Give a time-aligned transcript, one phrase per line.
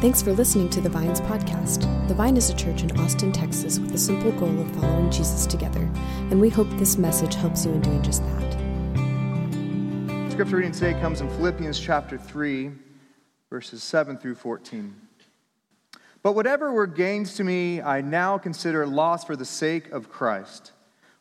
[0.00, 1.80] Thanks for listening to the Vines podcast.
[2.06, 5.44] The Vine is a church in Austin, Texas, with the simple goal of following Jesus
[5.44, 5.90] together,
[6.30, 8.52] and we hope this message helps you in doing just that.
[10.30, 12.70] Scripture reading today comes in Philippians chapter 3,
[13.50, 14.94] verses 7 through 14.
[16.22, 20.70] But whatever were gains to me, I now consider loss for the sake of Christ.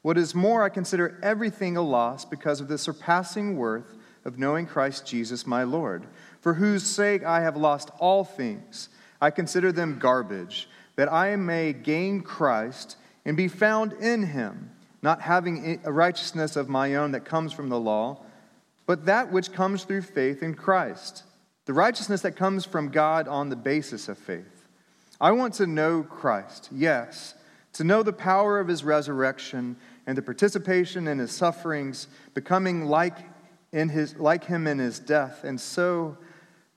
[0.04, 4.68] What is more, I consider everything a loss because of the surpassing worth of knowing
[4.68, 6.06] Christ Jesus my Lord,
[6.48, 8.88] for whose sake I have lost all things.
[9.20, 14.72] I consider them garbage, that I may gain Christ and be found in him,
[15.02, 18.24] not having a righteousness of my own that comes from the law,
[18.86, 21.24] but that which comes through faith in Christ,
[21.66, 24.70] the righteousness that comes from God on the basis of faith.
[25.20, 27.34] I want to know Christ, yes,
[27.74, 33.18] to know the power of his resurrection and the participation in his sufferings, becoming like,
[33.74, 36.18] in his, like him in his death, and so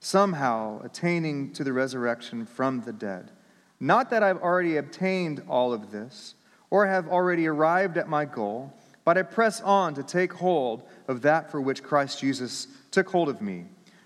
[0.01, 3.31] somehow attaining to the resurrection from the dead.
[3.79, 6.33] Not that I've already obtained all of this
[6.71, 8.73] or have already arrived at my goal,
[9.05, 13.29] but I press on to take hold of that for which Christ Jesus took hold
[13.29, 13.65] of me.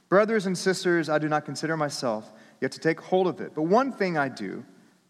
[0.10, 3.56] Brothers and sisters, I do not consider myself yet to take hold of it.
[3.56, 4.66] But one thing I do,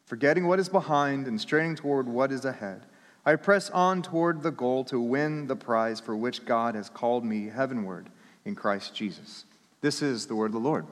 [0.05, 2.85] forgetting what is behind and straining toward what is ahead,
[3.25, 7.25] I press on toward the goal to win the prize for which God has called
[7.25, 8.09] me heavenward
[8.45, 9.45] in Christ Jesus.
[9.85, 10.87] This is the word of the Lord.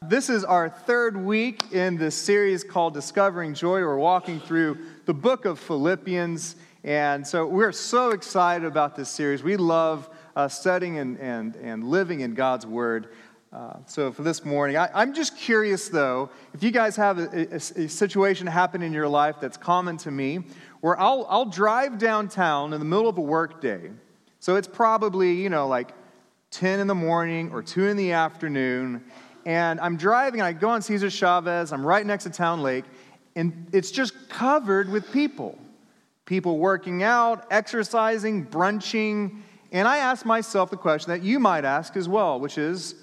[0.00, 3.80] This is our third week in this series called Discovering Joy.
[3.80, 6.56] We're walking through the book of Philippians.
[6.84, 9.42] And so we're so excited about this series.
[9.42, 13.12] We love uh, studying and, and, and living in God's Word.
[13.52, 17.52] Uh, so for this morning, I, am just curious though, if you guys have a,
[17.52, 20.44] a, a, situation happen in your life that's common to me,
[20.80, 23.90] where I'll, I'll drive downtown in the middle of a workday.
[24.40, 25.92] So it's probably, you know, like
[26.52, 29.02] 10 in the morning or 2 in the afternoon.
[29.44, 32.84] And I'm driving, and I go on Cesar Chavez, I'm right next to Town Lake,
[33.34, 35.58] and it's just covered with people.
[36.26, 39.42] People working out, exercising, brunching.
[39.72, 42.94] And I ask myself the question that you might ask as well, which is,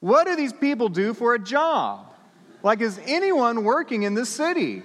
[0.00, 2.06] what do these people do for a job?
[2.62, 4.82] Like, is anyone working in this city?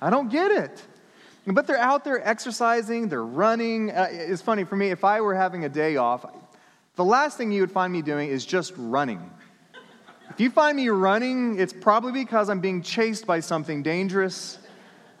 [0.00, 0.82] I don't get it.
[1.46, 3.90] But they're out there exercising, they're running.
[3.90, 6.26] Uh, it's funny for me, if I were having a day off,
[6.96, 9.30] the last thing you would find me doing is just running.
[10.30, 14.58] If you find me running, it's probably because I'm being chased by something dangerous.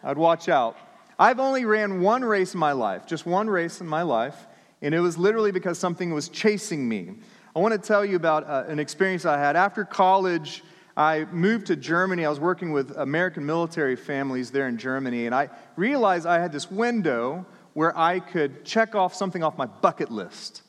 [0.02, 0.76] I'd watch out.
[1.18, 4.46] I've only ran one race in my life, just one race in my life,
[4.82, 7.14] and it was literally because something was chasing me.
[7.54, 9.56] I want to tell you about uh, an experience I had.
[9.56, 10.62] After college,
[10.96, 12.26] I moved to Germany.
[12.26, 16.52] I was working with American military families there in Germany, and I realized I had
[16.52, 20.62] this window where I could check off something off my bucket list.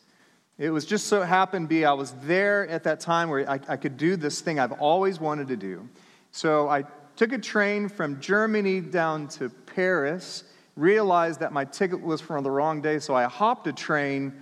[0.57, 3.77] It was just so happened be I was there at that time where I, I
[3.77, 5.87] could do this thing I've always wanted to do.
[6.31, 6.83] So I
[7.15, 10.43] took a train from Germany down to Paris,
[10.75, 14.33] realized that my ticket was from the wrong day, so I hopped a train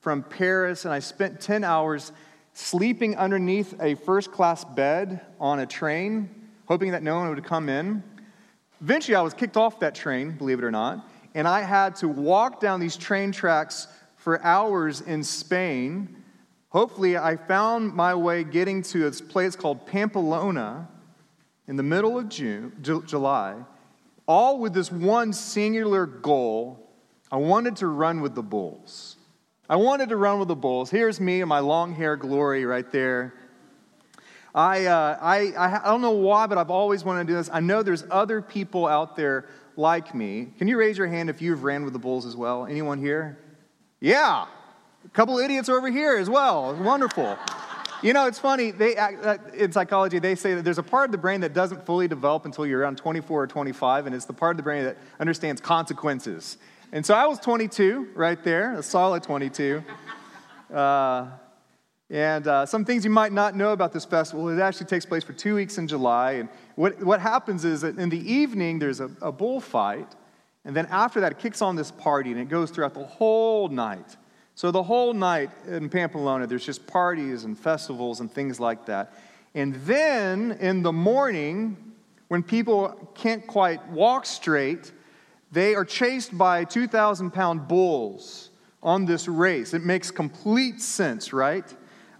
[0.00, 2.12] from Paris, and I spent 10 hours
[2.52, 6.28] sleeping underneath a first class bed on a train,
[6.66, 8.02] hoping that no one would come in.
[8.82, 12.08] Eventually, I was kicked off that train, believe it or not, and I had to
[12.08, 13.86] walk down these train tracks
[14.22, 16.16] for hours in Spain.
[16.68, 20.88] Hopefully, I found my way getting to this place called Pamplona
[21.66, 23.56] in the middle of June, July,
[24.26, 26.88] all with this one singular goal.
[27.32, 29.16] I wanted to run with the bulls.
[29.68, 30.88] I wanted to run with the bulls.
[30.88, 33.34] Here's me and my long hair glory right there.
[34.54, 37.48] I, uh, I, I, don't know why, but I've always wanted to do this.
[37.52, 40.52] I know there's other people out there like me.
[40.58, 42.66] Can you raise your hand if you've ran with the bulls as well?
[42.66, 43.38] Anyone here?
[44.02, 44.46] Yeah.
[45.04, 46.74] A couple idiots over here as well.
[46.74, 47.38] Wonderful.
[48.02, 48.72] You know, it's funny.
[48.72, 51.86] They, uh, in psychology, they say that there's a part of the brain that doesn't
[51.86, 54.82] fully develop until you're around 24 or 25, and it's the part of the brain
[54.82, 56.58] that understands consequences.
[56.90, 59.84] And so I was 22 right there, a solid 22.
[60.74, 61.28] Uh,
[62.10, 65.22] and uh, some things you might not know about this festival, it actually takes place
[65.22, 66.32] for two weeks in July.
[66.32, 70.16] And what, what happens is that in the evening, there's a, a bullfight.
[70.64, 73.68] And then after that, it kicks on this party, and it goes throughout the whole
[73.68, 74.16] night.
[74.54, 79.14] So the whole night in Pamplona, there's just parties and festivals and things like that.
[79.54, 81.76] And then in the morning,
[82.28, 84.92] when people can't quite walk straight,
[85.50, 88.50] they are chased by 2,000 pound bulls
[88.82, 89.74] on this race.
[89.74, 91.64] It makes complete sense, right?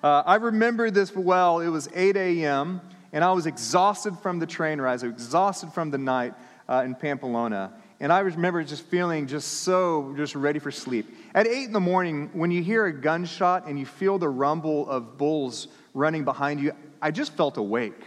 [0.02, 1.60] Uh, I remember this well.
[1.60, 2.80] It was 8 a.m.,
[3.12, 5.02] and I was exhausted from the train ride.
[5.02, 6.34] Exhausted from the night
[6.68, 7.72] uh, in Pamplona.
[8.02, 11.06] And I remember just feeling just so just ready for sleep.
[11.36, 14.90] At 8 in the morning, when you hear a gunshot and you feel the rumble
[14.90, 18.00] of bulls running behind you, I just felt awake.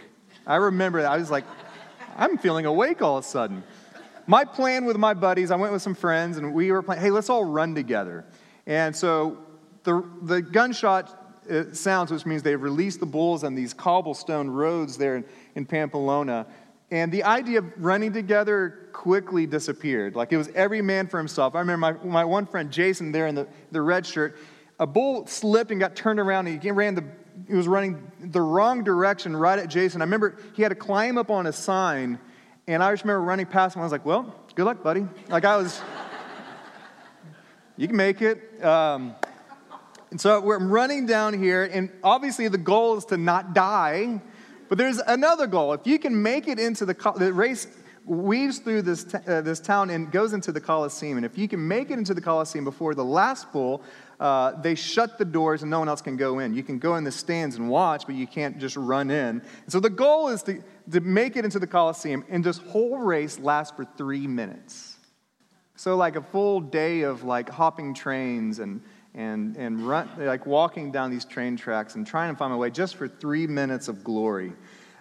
[0.46, 1.10] I remember that.
[1.10, 1.44] I was like,
[2.14, 3.64] I'm feeling awake all of a sudden.
[4.26, 7.10] My plan with my buddies, I went with some friends and we were playing, hey,
[7.10, 8.26] let's all run together.
[8.66, 9.38] And so
[9.84, 14.98] the, the gunshot uh, sounds, which means they've released the bulls on these cobblestone roads
[14.98, 16.46] there in, in Pamplona.
[16.90, 20.14] And the idea of running together quickly disappeared.
[20.14, 21.54] Like it was every man for himself.
[21.54, 24.38] I remember my, my one friend, Jason, there in the, the red shirt,
[24.78, 27.04] a bull slipped and got turned around and he ran the,
[27.48, 30.00] he was running the wrong direction right at Jason.
[30.00, 32.18] I remember he had to climb up on a sign
[32.68, 33.82] and I just remember running past him.
[33.82, 35.06] I was like, well, good luck, buddy.
[35.28, 35.80] Like I was,
[37.76, 38.64] you can make it.
[38.64, 39.14] Um,
[40.10, 44.20] and so we're running down here, and obviously the goal is to not die.
[44.68, 45.72] But there's another goal.
[45.72, 47.66] If you can make it into the, the race
[48.04, 51.16] weaves through this, t- uh, this town and goes into the Colosseum.
[51.16, 53.82] And if you can make it into the Colosseum before the last bull,
[54.20, 56.54] uh, they shut the doors and no one else can go in.
[56.54, 59.40] You can go in the stands and watch, but you can't just run in.
[59.40, 62.98] And so the goal is to, to make it into the Colosseum, and this whole
[62.98, 64.96] race lasts for three minutes.
[65.78, 68.80] So, like a full day of like hopping trains and
[69.16, 72.70] and, and run, like walking down these train tracks and trying to find my way
[72.70, 74.52] just for three minutes of glory.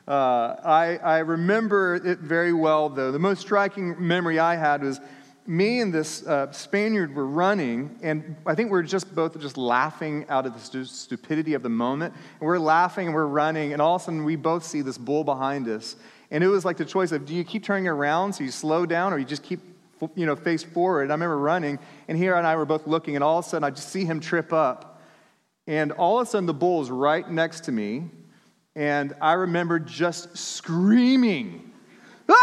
[0.08, 3.12] Uh, I, I remember it very well, though.
[3.12, 5.02] The most striking memory I had was
[5.48, 9.58] me and this uh, Spaniard were running, and I think we are just both just
[9.58, 12.14] laughing out of the stu- stupidity of the moment.
[12.40, 14.98] And we're laughing and we're running, and all of a sudden we both see this
[14.98, 15.96] bull behind us.
[16.32, 18.86] And it was like the choice of do you keep turning around so you slow
[18.86, 19.60] down, or you just keep
[20.16, 21.10] you know, face forward.
[21.10, 23.64] I remember running, and here and I were both looking, and all of a sudden
[23.64, 25.02] I just see him trip up.
[25.68, 28.10] And all of a sudden the bull is right next to me,
[28.76, 31.72] and I remember just screaming,
[32.30, 32.36] ah!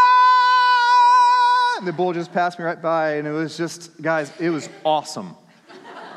[1.77, 4.69] And the bull just passed me right by, and it was just, guys, it was
[4.83, 5.35] awesome.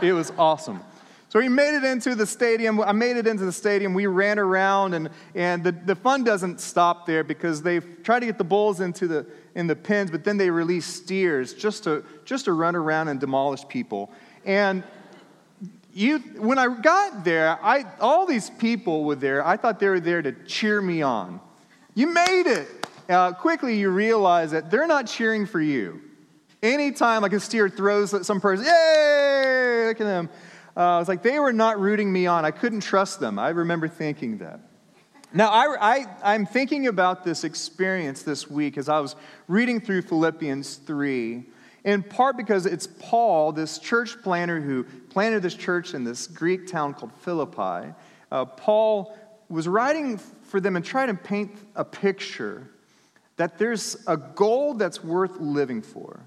[0.01, 0.81] It was awesome.
[1.29, 2.81] So we made it into the stadium.
[2.81, 3.95] I made it into the stadium.
[3.95, 8.27] We ran around, and, and the, the fun doesn't stop there because they try to
[8.27, 9.27] get the bulls into the,
[9.57, 13.19] in the pens, but then they release steers just to, just to run around and
[13.19, 14.13] demolish people.
[14.45, 14.85] And
[15.93, 19.45] you, when I got there, I, all these people were there.
[19.45, 21.41] I thought they were there to cheer me on.
[21.95, 22.69] You made it.
[23.09, 26.03] Uh, quickly, you realize that they're not cheering for you.
[26.63, 30.29] Anytime, like a steer throws some person, yay, look at them.
[30.77, 32.45] Uh, was like they were not rooting me on.
[32.45, 33.39] I couldn't trust them.
[33.39, 34.61] I remember thinking that.
[35.33, 39.17] Now, I, I, am thinking about this experience this week as I was
[39.49, 41.45] reading through Philippians 3,
[41.85, 46.67] in part because it's Paul, this church planter who planted this church in this Greek
[46.67, 47.93] town called Philippi.
[48.31, 49.19] Uh, Paul
[49.49, 52.69] was writing for them and trying to paint a picture
[53.37, 56.21] that there's a goal that's worth living for.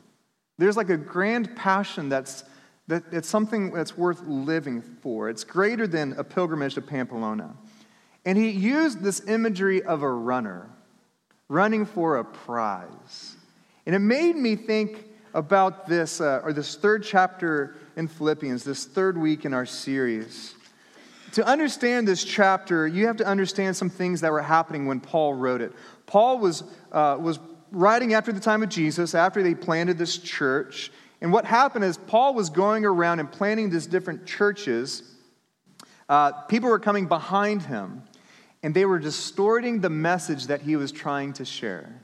[0.58, 2.44] There's like a grand passion that's
[2.90, 5.30] that it's something that's worth living for.
[5.30, 7.56] It's greater than a pilgrimage to Pamplona.
[8.26, 10.70] And he used this imagery of a runner
[11.50, 13.38] running for a prize.
[13.86, 15.06] And it made me think
[15.36, 20.56] about this, uh, or this third chapter in Philippians, this third week in our series.
[21.34, 25.36] To understand this chapter, you have to understand some things that were happening when Paul
[25.36, 25.74] wrote it.
[26.08, 27.38] Paul was, uh, was
[27.72, 30.92] writing after the time of Jesus, after they planted this church.
[31.22, 35.04] And what happened is Paul was going around and planting these different churches.
[36.08, 38.04] Uh, people were coming behind him
[38.64, 42.04] and they were distorting the message that he was trying to share.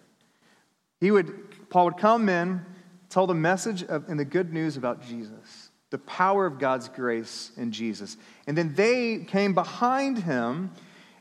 [0.99, 2.65] He would, Paul would come in,
[3.09, 7.51] tell the message of, and the good news about Jesus, the power of God's grace
[7.57, 8.17] in Jesus.
[8.47, 10.71] And then they came behind him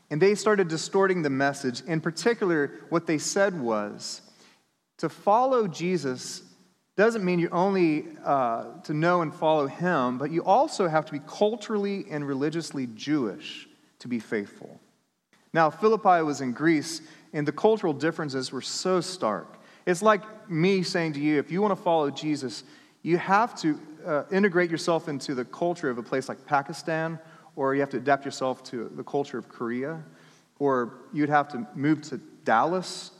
[0.09, 1.81] and they started distorting the message.
[1.81, 4.21] In particular, what they said was
[4.97, 6.41] to follow Jesus
[6.97, 11.11] doesn't mean you only uh, to know and follow him, but you also have to
[11.11, 13.67] be culturally and religiously Jewish
[13.99, 14.79] to be faithful.
[15.53, 17.01] Now, Philippi was in Greece,
[17.33, 19.59] and the cultural differences were so stark.
[19.85, 22.63] It's like me saying to you if you want to follow Jesus,
[23.03, 27.19] you have to uh, integrate yourself into the culture of a place like Pakistan,
[27.55, 30.03] or you have to adapt yourself to the culture of Korea,
[30.59, 33.11] or you'd have to move to Dallas.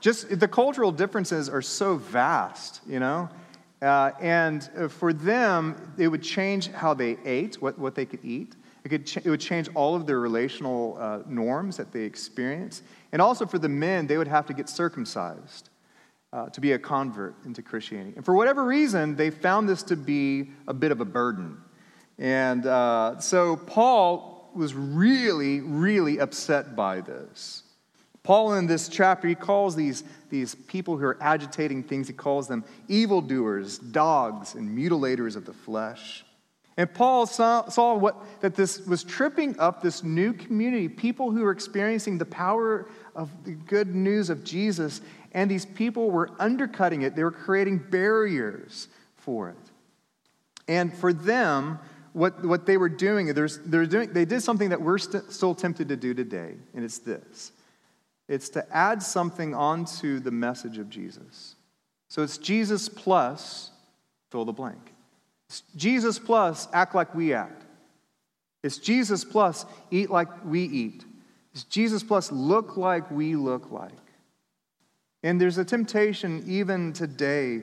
[0.00, 3.28] Just the cultural differences are so vast, you know?
[3.80, 8.24] Uh, and uh, for them, it would change how they ate, what, what they could
[8.24, 8.56] eat.
[8.84, 12.82] It, could ch- it would change all of their relational uh, norms that they experience.
[13.12, 15.70] And also for the men, they would have to get circumcised
[16.32, 18.14] uh, to be a convert into Christianity.
[18.16, 21.58] And for whatever reason, they found this to be a bit of a burden.
[22.18, 27.62] And uh, so Paul was really, really upset by this.
[28.22, 32.48] Paul, in this chapter, he calls these, these people who are agitating things, he calls
[32.48, 36.24] them evildoers, dogs, and mutilators of the flesh.
[36.76, 41.42] And Paul saw, saw, what, that this was tripping up this new community, people who
[41.42, 45.00] were experiencing the power of the good news of Jesus,
[45.32, 47.16] and these people were undercutting it.
[47.16, 49.56] They were creating barriers for it.
[50.68, 51.80] And for them,
[52.12, 55.88] what, what they were doing, they're doing, they did something that we're st- still tempted
[55.88, 57.52] to do today, and it's this
[58.28, 61.56] it's to add something onto the message of Jesus.
[62.08, 63.70] So it's Jesus plus
[64.30, 64.92] fill the blank.
[65.48, 67.64] It's Jesus plus act like we act.
[68.62, 71.04] It's Jesus plus eat like we eat.
[71.52, 73.92] It's Jesus plus look like we look like.
[75.22, 77.62] And there's a temptation even today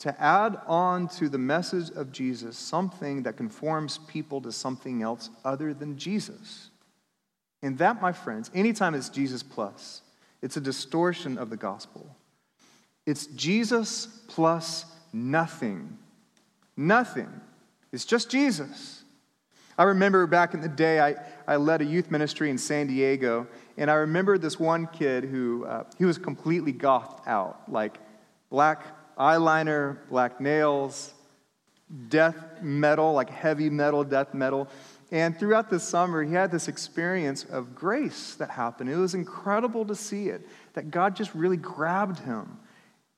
[0.00, 5.30] to add on to the message of Jesus something that conforms people to something else
[5.44, 6.71] other than Jesus.
[7.62, 10.02] And that, my friends, anytime it's Jesus plus,
[10.42, 12.16] it's a distortion of the gospel.
[13.06, 15.98] It's Jesus plus nothing.
[16.76, 17.28] Nothing.
[17.92, 19.04] It's just Jesus.
[19.78, 21.14] I remember back in the day, I,
[21.46, 25.64] I led a youth ministry in San Diego, and I remember this one kid who,
[25.64, 27.98] uh, he was completely gothed out, like
[28.50, 28.84] black
[29.18, 31.14] eyeliner, black nails,
[32.08, 34.68] death metal, like heavy metal, death metal.
[35.12, 38.88] And throughout the summer, he had this experience of grace that happened.
[38.88, 42.58] It was incredible to see it, that God just really grabbed him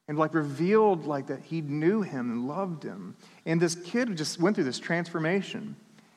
[0.09, 3.17] and like revealed like that he knew him and loved him.
[3.47, 5.77] And this kid just went through this transformation.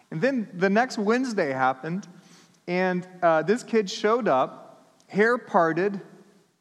[0.10, 2.08] And then the next Wednesday happened,
[2.68, 6.02] and uh, this kid showed up, hair parted,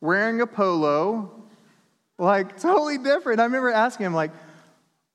[0.00, 1.42] wearing a polo,
[2.18, 3.40] like, totally different.
[3.40, 4.30] I remember asking him, like,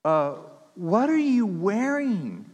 [0.04, 0.36] uh,
[0.76, 2.46] what are you wearing?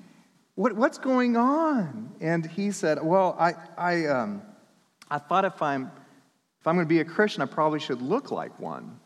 [0.57, 2.15] What, what's going on?
[2.19, 4.41] And he said, well, I, I, um,
[5.07, 5.91] I thought if I'm,
[6.59, 8.99] if I'm going to be a Christian, I probably should look like one.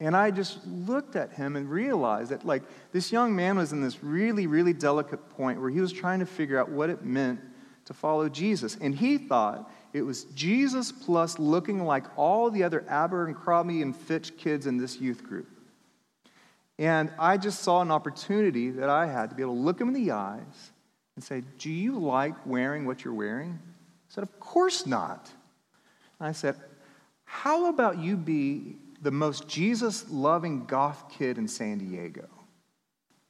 [0.00, 3.82] And I just looked at him and realized that, like, this young man was in
[3.82, 7.40] this really, really delicate point where he was trying to figure out what it meant
[7.84, 8.78] to follow Jesus.
[8.80, 14.38] And he thought it was Jesus plus looking like all the other Abercrombie and Fitch
[14.38, 15.48] kids in this youth group.
[16.78, 19.88] And I just saw an opportunity that I had to be able to look him
[19.88, 20.72] in the eyes
[21.14, 23.52] and say, Do you like wearing what you're wearing?
[24.08, 25.30] He said, Of course not.
[26.18, 26.56] And I said,
[27.24, 32.28] How about you be the most Jesus loving goth kid in San Diego?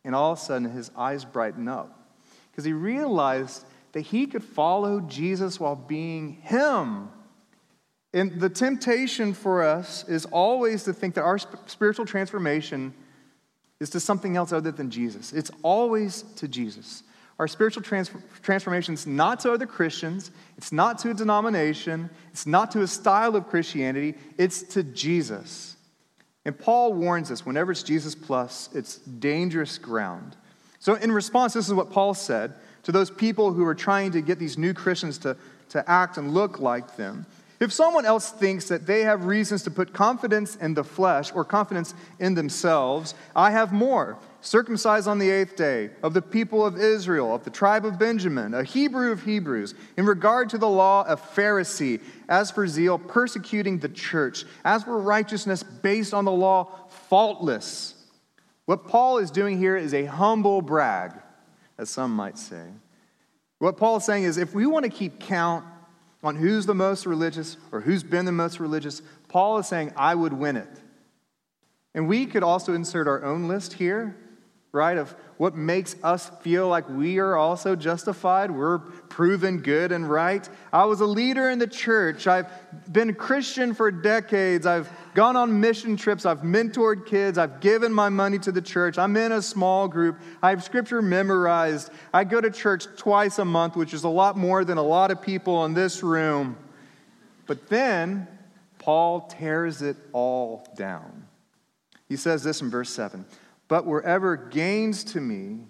[0.04, 2.12] And all of a sudden, his eyes brightened up
[2.50, 7.08] because he realized that he could follow Jesus while being him.
[8.12, 12.94] And the temptation for us is always to think that our spiritual transformation
[13.84, 15.32] is to something else other than Jesus.
[15.34, 17.02] It's always to Jesus.
[17.38, 18.10] Our spiritual trans-
[18.42, 22.86] transformation is not to other Christians, it's not to a denomination, it's not to a
[22.86, 25.76] style of Christianity, it's to Jesus.
[26.46, 30.34] And Paul warns us whenever it's Jesus plus, it's dangerous ground.
[30.78, 34.22] So, in response, this is what Paul said to those people who are trying to
[34.22, 35.36] get these new Christians to,
[35.70, 37.26] to act and look like them.
[37.64, 41.46] If someone else thinks that they have reasons to put confidence in the flesh or
[41.46, 44.18] confidence in themselves, I have more.
[44.42, 48.52] Circumcised on the eighth day, of the people of Israel, of the tribe of Benjamin,
[48.52, 53.78] a Hebrew of Hebrews, in regard to the law, a Pharisee, as for zeal, persecuting
[53.78, 56.68] the church, as for righteousness based on the law,
[57.08, 57.94] faultless.
[58.66, 61.12] What Paul is doing here is a humble brag
[61.78, 62.66] as some might say.
[63.58, 65.64] What Paul is saying is if we want to keep count
[66.24, 70.14] on who's the most religious or who's been the most religious, Paul is saying, I
[70.14, 70.80] would win it.
[71.94, 74.16] And we could also insert our own list here,
[74.74, 78.50] right, of what makes us feel like we are also justified.
[78.50, 80.48] We're proven good and right.
[80.72, 82.26] I was a leader in the church.
[82.26, 82.48] I've
[82.92, 84.66] been a Christian for decades.
[84.66, 86.26] I've gone on mission trips.
[86.26, 87.38] I've mentored kids.
[87.38, 88.98] I've given my money to the church.
[88.98, 90.18] I'm in a small group.
[90.42, 91.90] I have scripture memorized.
[92.12, 95.10] I go to church twice a month, which is a lot more than a lot
[95.10, 96.56] of people in this room.
[97.46, 98.26] But then
[98.78, 101.28] Paul tears it all down.
[102.08, 103.24] He says this in verse 7
[103.68, 105.60] But wherever gains to me,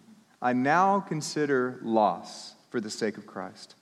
[0.42, 3.76] I now consider loss for the sake of Christ.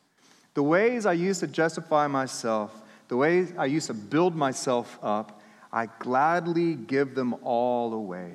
[0.55, 5.41] The ways I used to justify myself, the ways I used to build myself up,
[5.73, 8.35] I gladly give them all away.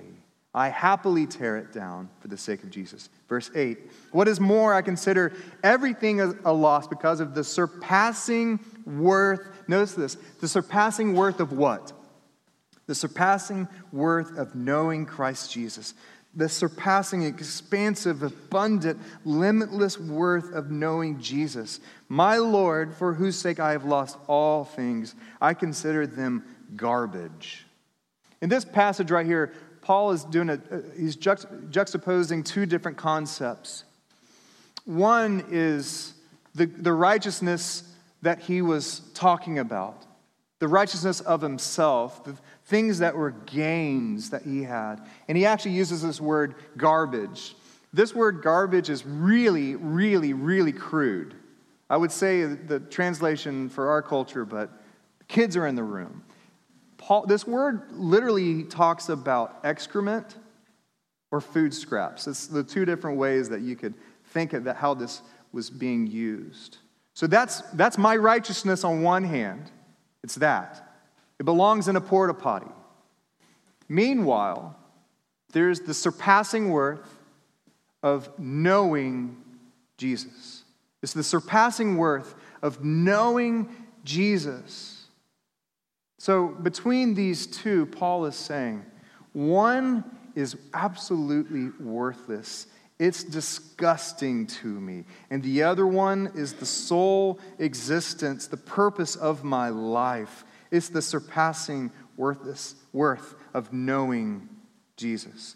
[0.54, 3.10] I happily tear it down for the sake of Jesus.
[3.30, 3.78] Verse 8
[4.12, 9.48] What is more, I consider everything a loss because of the surpassing worth.
[9.68, 11.94] Notice this the surpassing worth of what?
[12.88, 15.94] The surpassing worth of knowing Christ Jesus.
[16.36, 21.80] The surpassing, expansive, abundant, limitless worth of knowing Jesus.
[22.10, 26.44] My Lord, for whose sake I have lost all things, I consider them
[26.76, 27.66] garbage.
[28.42, 33.84] In this passage right here, Paul is doing a, uh, he's juxtaposing two different concepts.
[34.86, 36.14] One is
[36.54, 37.84] the, the righteousness
[38.22, 40.06] that he was talking about,
[40.60, 42.36] the righteousness of himself, the
[42.66, 44.98] things that were gains that he had.
[45.28, 47.56] And he actually uses this word garbage.
[47.94, 51.36] This word garbage is really, really, really crude.
[51.90, 54.72] I would say the translation for our culture, but
[55.28, 56.24] kids are in the room.
[56.98, 60.36] Paul, this word literally talks about excrement
[61.32, 62.28] or food scraps.
[62.28, 63.94] It's the two different ways that you could
[64.26, 65.22] think of that, how this
[65.52, 66.78] was being used.
[67.14, 69.72] So that's, that's my righteousness on one hand.
[70.28, 70.86] It's that.
[71.40, 72.70] It belongs in a porta potty.
[73.88, 74.76] Meanwhile,
[75.54, 77.18] there's the surpassing worth
[78.04, 79.38] of knowing
[79.98, 80.66] Jesus.
[81.02, 85.06] It's the surpassing worth of knowing Jesus.
[86.20, 88.86] So, between these two, Paul is saying
[89.32, 90.04] one
[90.36, 92.68] is absolutely worthless.
[93.00, 95.06] It's disgusting to me.
[95.30, 100.46] And the other one is the sole existence, the purpose of my life.
[100.72, 104.50] It's the surpassing worthless, worth of knowing
[104.96, 105.56] Jesus.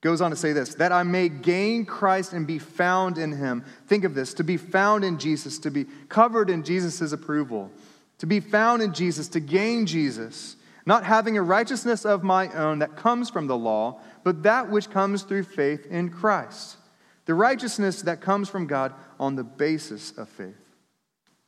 [0.00, 3.64] Goes on to say this that I may gain Christ and be found in him.
[3.86, 7.70] Think of this to be found in Jesus, to be covered in Jesus' approval
[8.18, 12.80] to be found in Jesus, to gain Jesus, not having a righteousness of my own
[12.80, 16.76] that comes from the law, but that which comes through faith in Christ,
[17.24, 20.60] the righteousness that comes from God on the basis of faith.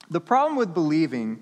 [0.08, 1.40] The problem with believing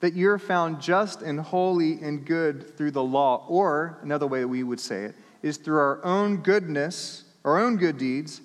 [0.00, 4.62] that you're found just and holy and good through the law, or another way we
[4.62, 8.40] would say it, is through our own goodness, our own good deeds,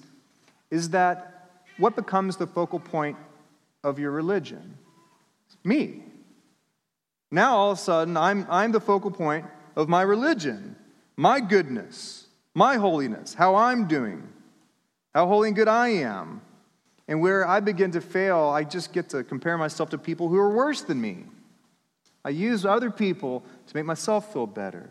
[0.69, 3.15] is that what becomes the focal point
[3.85, 4.77] of your religion?
[5.63, 6.03] Me.
[7.31, 9.45] Now, all of a sudden, I'm, I'm the focal point
[9.77, 10.75] of my religion,
[11.15, 12.22] my goodness,
[12.53, 14.27] my holiness, how I'm doing,
[15.13, 16.41] how holy and good I am.
[17.07, 20.37] And where I begin to fail, I just get to compare myself to people who
[20.37, 21.25] are worse than me.
[22.23, 24.89] I use other people to make myself feel better.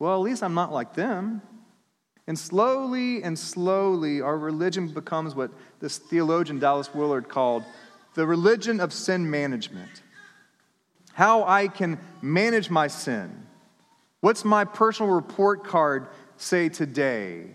[0.00, 1.40] Well, at least I'm not like them.
[2.26, 7.62] And slowly and slowly, our religion becomes what this theologian Dallas Willard called
[8.14, 10.02] the religion of sin management
[11.12, 13.46] how I can manage my sin.
[14.20, 17.46] What's my personal report card say today?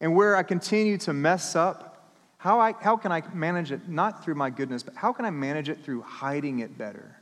[0.00, 4.24] And where I continue to mess up, how, I, how can I manage it not
[4.24, 7.16] through my goodness, but how can I manage it through hiding it better?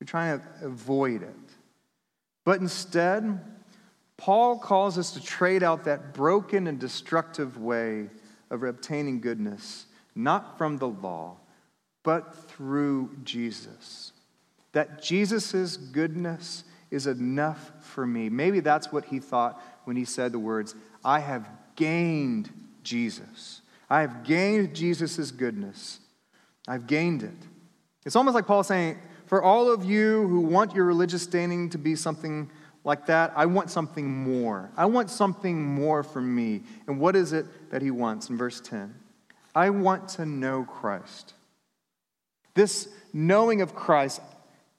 [0.00, 1.36] You're trying to avoid it.
[2.44, 3.40] But instead,
[4.16, 8.08] Paul calls us to trade out that broken and destructive way
[8.50, 11.36] of obtaining goodness, not from the law,
[12.02, 14.12] but through Jesus
[14.72, 18.28] that Jesus' goodness is enough for me.
[18.28, 20.74] Maybe that's what he thought when he said the words,
[21.04, 22.50] I have gained
[22.84, 23.62] Jesus.
[23.90, 25.98] I have gained Jesus' goodness.
[26.68, 27.34] I've gained it.
[28.04, 31.78] It's almost like Paul saying, for all of you who want your religious standing to
[31.78, 32.50] be something
[32.84, 34.70] like that, I want something more.
[34.76, 36.62] I want something more from me.
[36.86, 38.94] And what is it that he wants in verse 10?
[39.54, 41.34] I want to know Christ.
[42.54, 44.20] This knowing of Christ,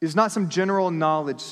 [0.04, 1.44] is not some general knowledge,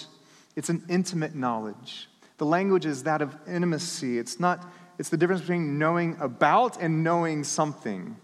[0.56, 2.08] it's an intimate knowledge.
[2.38, 4.18] The language is that of intimacy.
[4.18, 4.66] It's not,
[4.98, 8.18] it's the difference between knowing about and knowing something.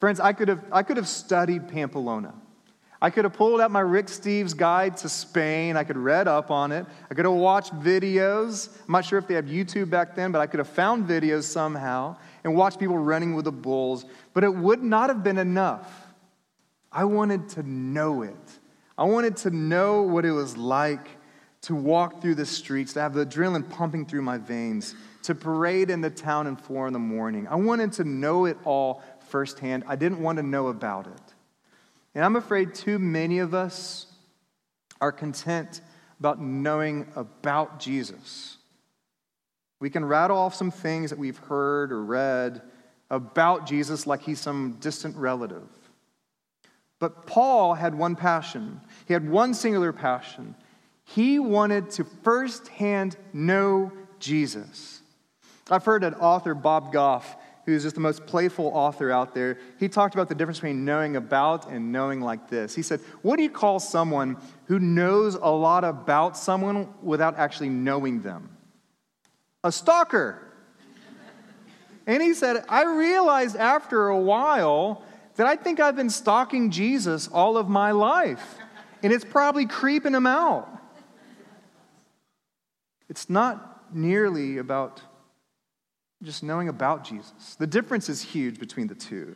[0.00, 2.34] Friends, I could have, I could have studied Pamplona.
[3.02, 5.76] I could have pulled out my Rick Steves guide to Spain.
[5.76, 6.84] I could have read up on it.
[7.10, 8.68] I could have watched videos.
[8.86, 11.44] I'm not sure if they had YouTube back then, but I could have found videos
[11.44, 14.04] somehow and watched people running with the bulls.
[14.34, 16.08] But it would not have been enough.
[16.92, 18.58] I wanted to know it.
[18.98, 21.08] I wanted to know what it was like
[21.62, 25.90] to walk through the streets, to have the adrenaline pumping through my veins, to parade
[25.90, 27.46] in the town at four in the morning.
[27.48, 29.84] I wanted to know it all firsthand.
[29.86, 31.34] I didn't want to know about it.
[32.14, 34.06] And I'm afraid too many of us
[35.00, 35.80] are content
[36.18, 38.56] about knowing about Jesus.
[39.80, 42.62] We can rattle off some things that we've heard or read
[43.10, 45.66] about Jesus like he's some distant relative.
[46.98, 48.80] But Paul had one passion.
[49.06, 50.54] He had one singular passion.
[51.14, 55.00] He wanted to firsthand know Jesus.
[55.68, 59.88] I've heard an author, Bob Goff, who's just the most playful author out there, he
[59.88, 62.74] talked about the difference between knowing about and knowing like this.
[62.74, 67.70] He said, What do you call someone who knows a lot about someone without actually
[67.70, 68.56] knowing them?
[69.64, 70.40] A stalker.
[72.06, 75.02] and he said, I realized after a while
[75.36, 78.58] that I think I've been stalking Jesus all of my life,
[79.02, 80.79] and it's probably creeping him out.
[83.10, 85.02] It's not nearly about
[86.22, 87.56] just knowing about Jesus.
[87.58, 89.34] The difference is huge between the two.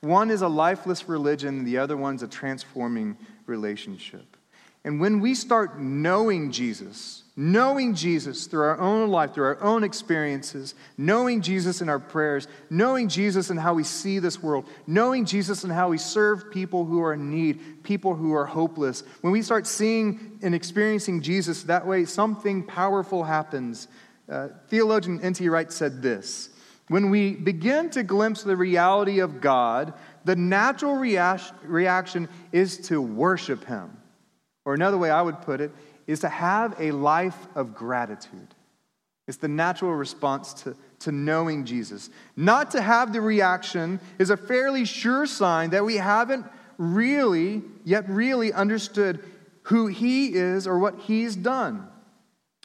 [0.00, 4.36] One is a lifeless religion, the other one's a transforming relationship.
[4.84, 9.82] And when we start knowing Jesus, knowing Jesus through our own life, through our own
[9.82, 15.24] experiences, knowing Jesus in our prayers, knowing Jesus in how we see this world, knowing
[15.24, 19.32] Jesus in how we serve people who are in need, people who are hopeless, when
[19.32, 23.88] we start seeing and experiencing Jesus that way, something powerful happens.
[24.28, 25.48] Uh, theologian N.T.
[25.48, 26.50] Wright said this
[26.86, 29.92] When we begin to glimpse the reality of God,
[30.24, 33.98] the natural reaction is to worship Him.
[34.64, 35.72] Or another way I would put it
[36.06, 38.54] is to have a life of gratitude.
[39.26, 42.10] It's the natural response to, to knowing Jesus.
[42.36, 48.08] Not to have the reaction is a fairly sure sign that we haven't really, yet
[48.08, 49.24] really understood
[49.62, 51.88] who He is or what He's done.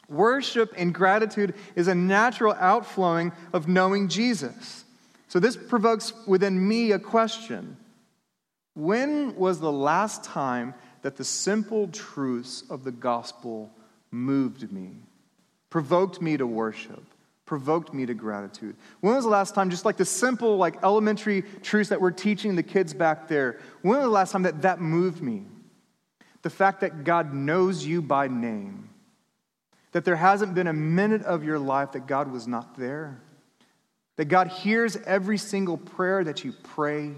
[0.08, 4.84] Worship and gratitude is a natural outflowing of knowing Jesus.
[5.28, 7.76] So this provokes within me a question
[8.74, 13.70] When was the last time that the simple truths of the gospel
[14.10, 14.90] moved me,
[15.70, 17.02] provoked me to worship,
[17.46, 18.76] provoked me to gratitude.
[19.00, 22.54] When was the last time, just like the simple, like elementary truths that we're teaching
[22.54, 25.44] the kids back there, when was the last time that that moved me?
[26.42, 28.88] The fact that God knows you by name,
[29.92, 33.20] that there hasn't been a minute of your life that God was not there,
[34.16, 37.14] that God hears every single prayer that you pray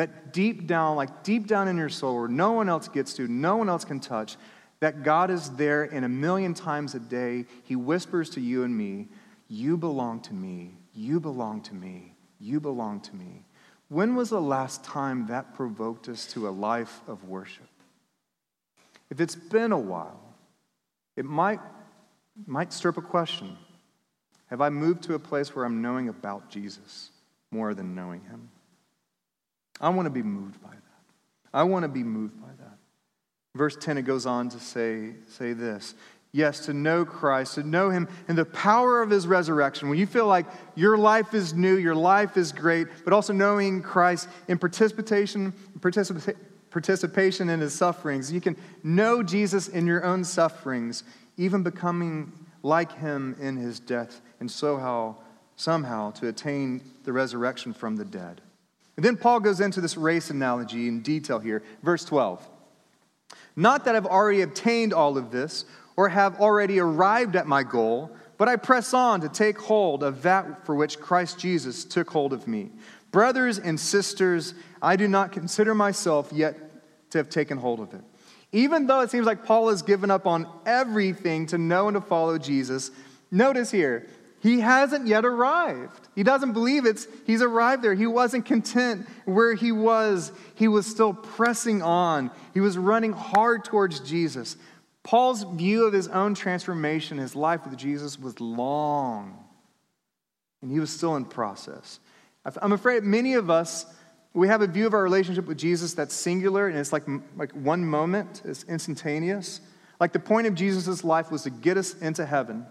[0.00, 3.28] that deep down, like deep down in your soul, where no one else gets to,
[3.28, 4.38] no one else can touch,
[4.80, 7.44] that God is there in a million times a day.
[7.64, 9.08] He whispers to you and me,
[9.46, 13.44] You belong to me, you belong to me, you belong to me.
[13.90, 17.68] When was the last time that provoked us to a life of worship?
[19.10, 20.18] If it's been a while,
[21.14, 21.60] it might,
[22.46, 23.54] might stir up a question
[24.46, 27.10] Have I moved to a place where I'm knowing about Jesus
[27.50, 28.48] more than knowing him?
[29.80, 30.80] I want to be moved by that.
[31.52, 32.78] I want to be moved by that.
[33.54, 35.94] Verse 10, it goes on to say, say this
[36.32, 39.88] Yes, to know Christ, to know Him and the power of His resurrection.
[39.88, 43.82] When you feel like your life is new, your life is great, but also knowing
[43.82, 46.36] Christ in participation, participa-
[46.70, 51.02] participation in His sufferings, you can know Jesus in your own sufferings,
[51.36, 55.16] even becoming like Him in His death, and so how,
[55.56, 58.40] somehow to attain the resurrection from the dead.
[59.00, 61.62] And then Paul goes into this race analogy in detail here.
[61.82, 62.46] Verse 12.
[63.56, 65.64] Not that I've already obtained all of this
[65.96, 70.20] or have already arrived at my goal, but I press on to take hold of
[70.20, 72.72] that for which Christ Jesus took hold of me.
[73.10, 76.58] Brothers and sisters, I do not consider myself yet
[77.12, 78.02] to have taken hold of it.
[78.52, 82.02] Even though it seems like Paul has given up on everything to know and to
[82.02, 82.90] follow Jesus,
[83.30, 84.08] notice here,
[84.40, 86.08] he hasn't yet arrived.
[86.14, 87.94] He doesn't believe it's he's arrived there.
[87.94, 90.32] He wasn't content where he was.
[90.54, 92.30] He was still pressing on.
[92.54, 94.56] He was running hard towards Jesus.
[95.02, 99.44] Paul's view of his own transformation, his life with Jesus was long.
[100.62, 102.00] And he was still in process.
[102.60, 103.86] I'm afraid many of us
[104.32, 107.02] we have a view of our relationship with Jesus that's singular and it's like,
[107.36, 109.60] like one moment, it's instantaneous.
[109.98, 112.64] Like the point of Jesus' life was to get us into heaven.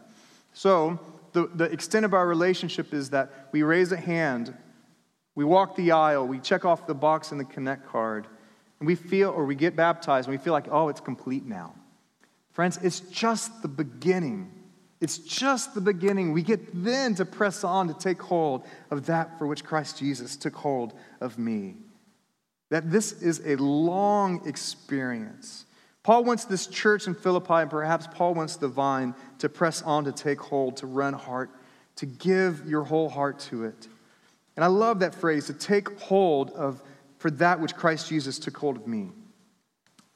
[0.54, 1.00] So
[1.34, 4.56] the, the extent of our relationship is that we raise a hand,
[5.36, 8.28] we walk the aisle, we check off the box in the Connect card,
[8.80, 11.74] and we feel, or we get baptized, and we feel like, oh, it's complete now.
[12.52, 14.52] Friends, it's just the beginning.
[15.02, 16.34] It's just the beginning.
[16.34, 20.36] We get then to press on to take hold of that for which Christ Jesus
[20.36, 21.76] took hold of me.
[22.70, 25.66] That this is a long experience.
[26.04, 30.06] Paul wants this church in Philippi, and perhaps Paul wants the vine to press on,
[30.06, 31.50] to take hold, to run hard,
[31.98, 33.88] to give your whole heart to it.
[34.56, 36.82] And I love that phrase, to take hold of
[37.18, 39.10] for that which Christ Jesus took hold of me.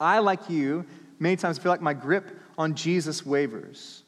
[0.00, 0.86] I, like you,
[1.18, 4.02] many times feel like my grip on Jesus wavers.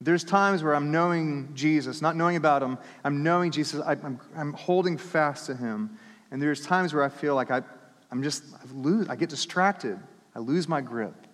[0.00, 4.18] There's times where I'm knowing Jesus, not knowing about him, I'm knowing Jesus, I, am
[4.36, 5.96] I'm holding fast to him.
[6.30, 7.62] And there's times where I feel like I,
[8.10, 9.98] I'm just, I lose, I get distracted.
[10.34, 11.26] I lose my grip.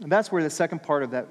[0.00, 1.28] And that's where the second part of that,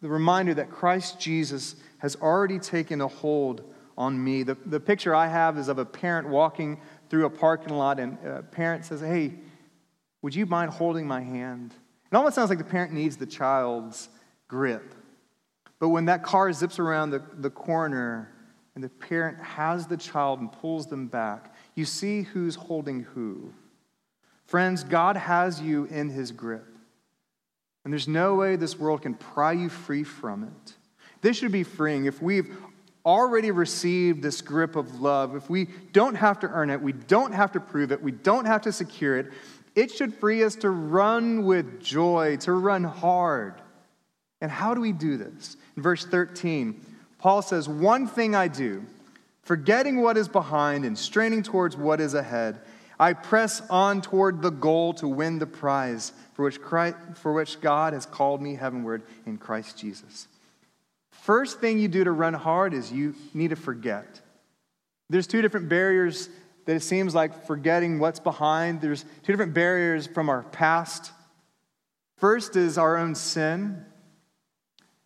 [0.00, 3.62] the reminder that Christ Jesus has already taken a hold
[3.98, 4.42] on me.
[4.42, 8.18] The, the picture I have is of a parent walking through a parking lot, and
[8.24, 9.34] a parent says, Hey,
[10.22, 11.72] would you mind holding my hand?
[12.10, 14.08] It almost sounds like the parent needs the child's
[14.48, 14.94] grip.
[15.78, 18.32] But when that car zips around the, the corner
[18.74, 23.52] and the parent has the child and pulls them back, you see who's holding who.
[24.46, 26.66] Friends, God has you in his grip.
[27.84, 30.74] And there's no way this world can pry you free from it.
[31.20, 32.06] This should be freeing.
[32.06, 32.56] If we've
[33.04, 37.32] already received this grip of love, if we don't have to earn it, we don't
[37.32, 39.32] have to prove it, we don't have to secure it,
[39.76, 43.54] it should free us to run with joy, to run hard.
[44.40, 45.56] And how do we do this?
[45.76, 46.80] In verse 13,
[47.18, 48.84] Paul says, One thing I do,
[49.42, 52.60] forgetting what is behind and straining towards what is ahead,
[52.98, 57.60] I press on toward the goal to win the prize for which, Christ, for which
[57.60, 60.28] God has called me heavenward in Christ Jesus.
[61.10, 64.20] First thing you do to run hard is you need to forget.
[65.10, 66.28] There's two different barriers
[66.64, 68.80] that it seems like forgetting what's behind.
[68.80, 71.12] There's two different barriers from our past.
[72.18, 73.84] First is our own sin.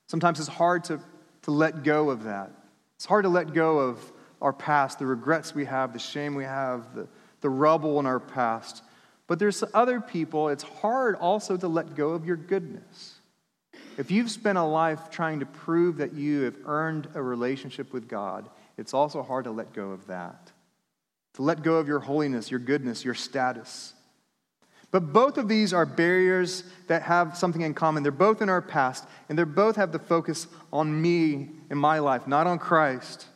[0.08, 1.00] Sometimes it's hard to,
[1.42, 2.50] to let go of that.
[2.96, 6.44] It's hard to let go of our past, the regrets we have, the shame we
[6.44, 7.08] have, the,
[7.40, 8.82] the rubble in our past.
[9.26, 13.20] But there's other people, it's hard also to let go of your goodness.
[13.96, 18.08] If you've spent a life trying to prove that you have earned a relationship with
[18.08, 20.50] God, it's also hard to let go of that.
[21.34, 23.94] To let go of your holiness, your goodness, your status.
[24.90, 28.02] But both of these are barriers that have something in common.
[28.02, 32.00] They're both in our past, and they both have the focus on me in my
[32.00, 33.26] life, not on Christ.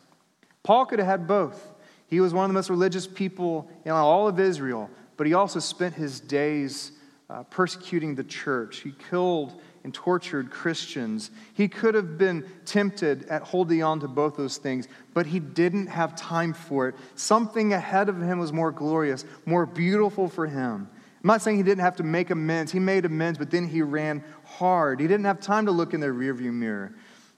[0.63, 1.71] Paul could have had both.
[2.07, 5.59] He was one of the most religious people in all of Israel, but he also
[5.59, 6.91] spent his days
[7.29, 8.81] uh, persecuting the church.
[8.81, 11.31] He killed and tortured Christians.
[11.53, 15.87] He could have been tempted at holding on to both those things, but he didn't
[15.87, 16.95] have time for it.
[17.15, 20.89] Something ahead of him was more glorious, more beautiful for him.
[21.23, 22.71] I'm not saying he didn't have to make amends.
[22.71, 24.99] He made amends, but then he ran hard.
[24.99, 26.95] He didn't have time to look in the rearview mirror.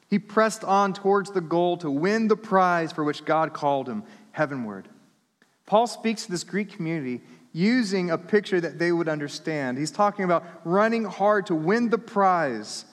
[0.10, 4.04] He pressed on towards the goal to win the prize for which God called him
[4.38, 4.88] heavenward.
[5.65, 7.21] Paul speaks to this Greek community
[7.52, 9.80] using a picture that they would understand.
[9.80, 12.86] He's talking about running hard to win the prize.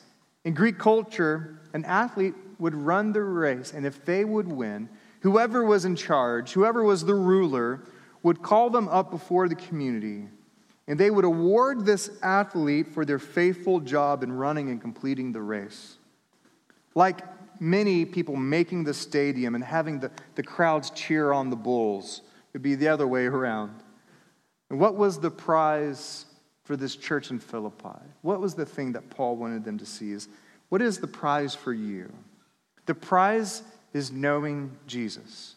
[0.44, 4.88] In Greek culture, an athlete would run the race, and if they would win,
[5.20, 7.84] whoever was in charge, whoever was the ruler,
[8.22, 10.26] would call them up before the community.
[10.88, 15.42] And they would award this athlete for their faithful job in running and completing the
[15.42, 15.98] race.
[16.94, 17.20] Like
[17.60, 22.54] many people making the stadium and having the, the crowds cheer on the Bulls, it
[22.54, 23.82] would be the other way around.
[24.70, 26.26] And what was the prize
[26.64, 28.00] for this church in Philippi?
[28.22, 30.12] What was the thing that Paul wanted them to see?
[30.12, 30.28] Is
[30.68, 32.12] what is the prize for you?
[32.86, 33.62] The prize
[33.92, 35.54] is knowing Jesus.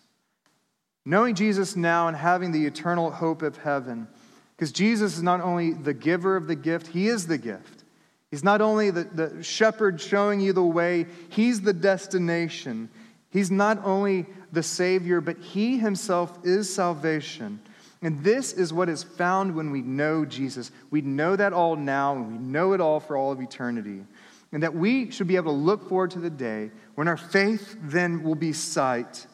[1.06, 4.08] Knowing Jesus now and having the eternal hope of heaven.
[4.56, 7.84] Because Jesus is not only the giver of the gift, he is the gift.
[8.32, 12.90] He's not only the, the shepherd showing you the way, he's the destination.
[13.30, 17.60] He's not only the Savior, but he himself is salvation.
[18.02, 20.72] And this is what is found when we know Jesus.
[20.92, 24.04] We know that all now, and we know it all for all of eternity.
[24.52, 27.76] And that we should be able to look forward to the day when our faith
[27.82, 29.26] then will be sight,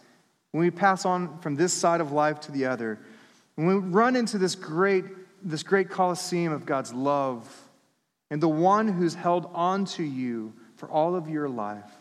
[0.52, 3.00] when we pass on from this side of life to the other,
[3.56, 5.06] when we run into this great,
[5.44, 7.63] this great coliseum of God's love,
[8.34, 11.92] and the one who's held on to you for all of your life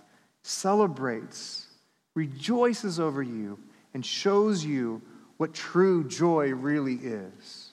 [0.41, 1.67] celebrates,
[2.15, 3.59] rejoices over you,
[3.93, 5.03] and shows you
[5.37, 7.73] what true joy really is.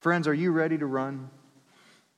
[0.00, 1.30] Friends, are you ready to run?